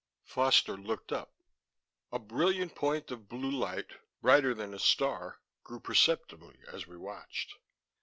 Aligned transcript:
Foster 0.23 0.75
looked 0.75 1.11
up. 1.11 1.31
A 2.11 2.17
brilliant 2.17 2.73
point 2.73 3.11
of 3.11 3.29
blue 3.29 3.51
light, 3.51 3.97
brighter 4.19 4.55
than 4.55 4.73
a 4.73 4.79
star, 4.79 5.37
grew 5.63 5.79
perceptibly 5.79 6.57
as 6.73 6.87
we 6.87 6.97
watched. 6.97 7.53